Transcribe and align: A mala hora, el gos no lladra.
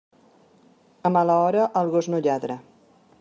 A 1.09 1.11
mala 1.17 1.37
hora, 1.43 1.69
el 1.83 1.93
gos 1.97 2.13
no 2.15 2.25
lladra. 2.29 2.59